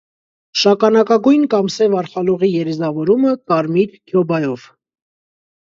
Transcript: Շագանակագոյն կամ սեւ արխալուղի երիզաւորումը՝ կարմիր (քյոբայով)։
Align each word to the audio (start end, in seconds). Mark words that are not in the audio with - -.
Շագանակագոյն 0.61 1.43
կամ 1.51 1.69
սեւ 1.75 1.93
արխալուղի 2.01 2.51
երիզաւորումը՝ 2.55 3.37
կարմիր 3.55 3.95
(քյոբայով)։ 4.01 4.69